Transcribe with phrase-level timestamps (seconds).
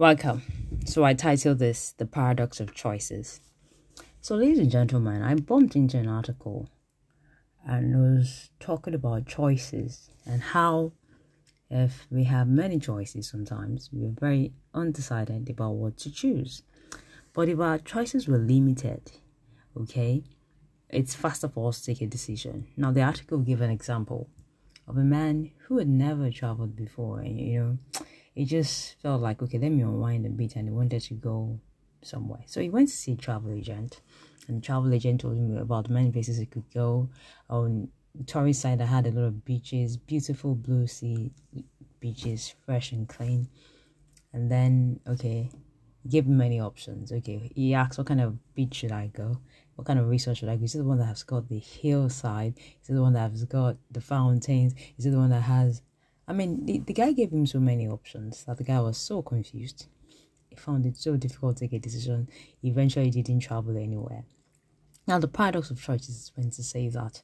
[0.00, 0.40] Welcome.
[0.86, 3.42] So I titled this The Paradox of Choices.
[4.22, 6.70] So, ladies and gentlemen, I bumped into an article
[7.66, 10.92] and was talking about choices and how,
[11.68, 16.62] if we have many choices, sometimes we're very undecided about what to choose.
[17.34, 19.12] But if our choices were limited,
[19.76, 20.24] okay,
[20.88, 22.68] it's faster for us to take a decision.
[22.74, 24.30] Now, the article gave an example
[24.88, 27.99] of a man who had never traveled before, and you know
[28.34, 31.58] it just felt like okay let me unwind a bit and he wanted to go
[32.02, 32.42] somewhere.
[32.46, 34.00] So he went to see a travel agent
[34.48, 37.08] and travel agent told him about many places he could go.
[37.48, 37.88] On
[38.26, 41.30] tourist side i had a lot of beaches beautiful blue sea
[42.00, 43.48] beaches fresh and clean.
[44.32, 45.50] And then okay
[46.08, 47.12] give him many options.
[47.12, 49.40] Okay he asked what kind of beach should i go?
[49.74, 50.64] What kind of resort should i go?
[50.64, 52.58] Is it the one that has got the hillside?
[52.82, 54.74] Is it the one that has got the fountains?
[54.98, 55.82] Is it the one that has
[56.30, 59.20] I mean, the, the guy gave him so many options that the guy was so
[59.20, 59.88] confused.
[60.48, 62.28] He found it so difficult to take a decision.
[62.62, 64.22] Eventually, he didn't travel anywhere.
[65.08, 67.22] Now, the paradox of choice is when to say that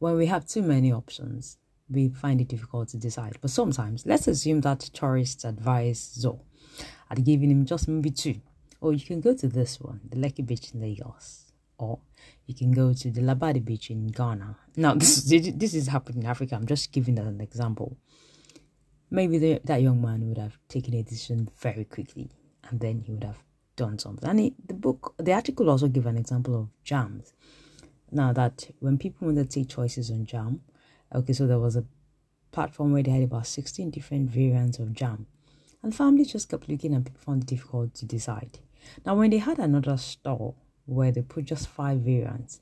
[0.00, 1.56] when we have too many options,
[1.88, 3.38] we find it difficult to decide.
[3.40, 6.40] But sometimes, let's assume that tourists advised Zoe
[7.08, 8.42] had given him just maybe two.
[8.82, 11.52] Or oh, you can go to this one, the Lekki Beach in Lagos.
[11.78, 12.00] Or
[12.46, 14.58] you can go to the Labadi Beach in Ghana.
[14.76, 16.54] Now, this, this is happening in Africa.
[16.54, 17.96] I'm just giving that an example
[19.12, 22.30] maybe the, that young man would have taken a decision very quickly
[22.68, 23.38] and then he would have
[23.76, 24.28] done something.
[24.28, 27.34] And he, the book, the article also give an example of jams.
[28.10, 30.62] Now that when people wanted to take choices on jam,
[31.14, 31.84] okay, so there was a
[32.52, 35.26] platform where they had about 16 different variants of jam.
[35.82, 38.60] And families just kept looking and people found it difficult to decide.
[39.04, 40.54] Now, when they had another store
[40.86, 42.60] where they put just five variants,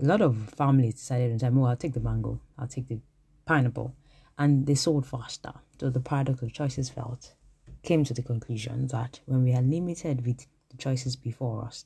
[0.00, 2.98] a lot of families decided on time, oh, I'll take the mango, I'll take the
[3.44, 3.94] pineapple,
[4.38, 5.52] and they sold faster.
[5.80, 7.34] So the paradox of choices felt
[7.82, 11.84] came to the conclusion that when we are limited with the choices before us,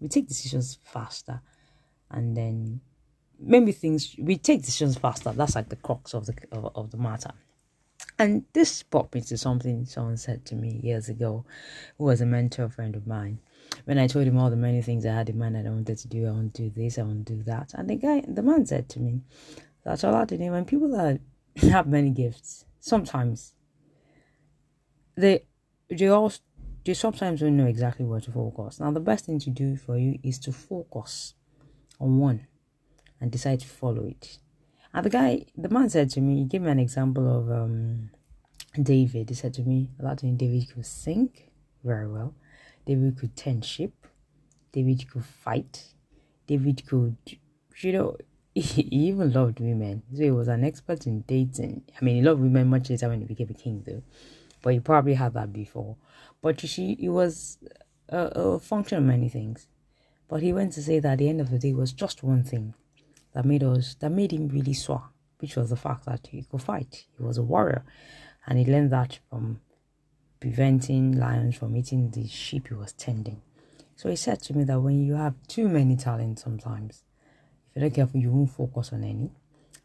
[0.00, 1.40] we take decisions faster
[2.10, 2.80] and then
[3.38, 5.32] maybe things we take decisions faster.
[5.32, 7.32] That's like the crux of the of, of the matter.
[8.18, 11.44] And this brought me to something someone said to me years ago,
[11.98, 13.40] who was a mentor friend of mine.
[13.84, 15.98] When I told him all the many things I had in mind that I wanted
[15.98, 17.74] to do, I want to do this, I want to do that.
[17.74, 19.20] And the guy, the man said to me,
[19.84, 20.40] that's all I did.
[20.40, 21.18] When people are
[21.70, 22.64] have many gifts.
[22.80, 23.54] Sometimes
[25.16, 25.46] they
[25.88, 26.32] they all
[26.84, 28.80] they sometimes don't know exactly where to focus.
[28.80, 31.34] Now the best thing to do for you is to focus
[31.98, 32.46] on one
[33.20, 34.38] and decide to follow it.
[34.92, 38.10] And the guy, the man said to me, he gave me an example of um,
[38.80, 39.28] David.
[39.28, 41.30] He said to me, a lot that David could sing
[41.84, 42.34] very well.
[42.86, 43.92] David could tend ship.
[44.72, 45.88] David could fight.
[46.46, 47.16] David could,
[47.80, 48.16] you know,
[48.60, 50.02] he even loved women.
[50.14, 51.82] So he was an expert in dating.
[52.00, 54.02] I mean, he loved women much later when he became a king, though.
[54.62, 55.96] But he probably had that before.
[56.40, 57.58] But you see, it was
[58.08, 59.66] a, a function of many things.
[60.26, 62.44] But he went to say that at the end of the day was just one
[62.44, 62.72] thing
[63.34, 66.62] that made us that made him really soar, which was the fact that he could
[66.62, 67.04] fight.
[67.18, 67.84] He was a warrior,
[68.46, 69.60] and he learned that from
[70.40, 73.42] preventing lions from eating the sheep he was tending.
[73.96, 77.02] So he said to me that when you have too many talents, sometimes
[77.76, 79.30] you're not careful, you won't focus on any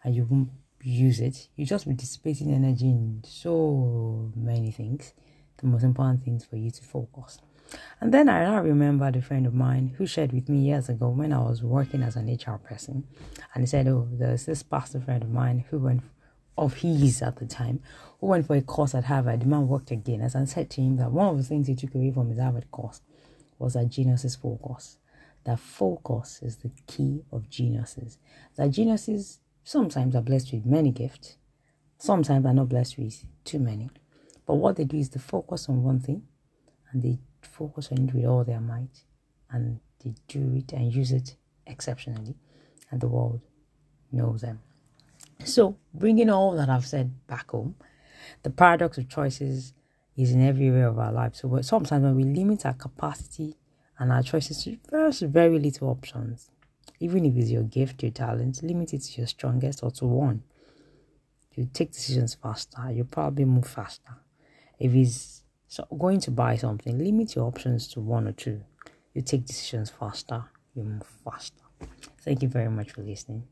[0.04, 0.50] and you won't
[0.82, 1.50] use it.
[1.58, 5.14] You just be dissipating energy in so many things.
[5.58, 7.40] The most important things for you to focus.
[8.00, 11.10] And then I now remembered a friend of mine who shared with me years ago
[11.10, 13.06] when I was working as an HR person.
[13.54, 16.02] And he said, Oh, there's this pastor friend of mine who went
[16.58, 17.82] of his at the time,
[18.22, 19.42] who went for a course at Harvard.
[19.42, 20.22] The man worked again.
[20.22, 22.40] As I said to him that one of the things he took away from his
[22.40, 23.02] Harvard course
[23.60, 24.98] was that genius is focus
[25.44, 28.18] that focus is the key of geniuses.
[28.56, 31.38] That geniuses sometimes are blessed with many gifts,
[31.98, 33.90] sometimes are not blessed with too many.
[34.46, 36.24] But what they do is they focus on one thing
[36.92, 39.04] and they focus on it with all their might
[39.52, 41.36] and they do it and use it
[41.68, 42.36] exceptionally,
[42.90, 43.42] and the world
[44.12, 44.60] knows them.
[45.44, 47.76] So, bringing all that I've said back home,
[48.44, 49.74] the paradox of choices
[50.16, 51.40] is in every area of our lives.
[51.40, 53.56] So, sometimes when we limit our capacity
[54.02, 56.50] and our choices first very little options.
[57.00, 60.42] Even if it's your gift, your talent, limit it to your strongest or to one.
[61.54, 64.14] You take decisions faster, you probably move faster.
[64.80, 68.62] If it's so going to buy something, limit your options to one or two.
[69.14, 71.62] You take decisions faster, you move faster.
[72.22, 73.44] Thank you very much for listening.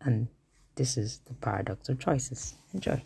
[0.00, 0.28] And
[0.76, 2.54] this is the paradox of choices.
[2.72, 3.02] Enjoy.